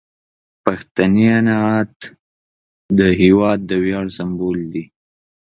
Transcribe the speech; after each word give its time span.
پښتني 0.65 1.25
عنعنات 1.37 1.95
د 2.97 2.99
هیواد 3.21 3.59
د 3.69 3.71
ویاړ 3.83 4.05
سمبول 4.17 4.57
دي. 4.73 4.85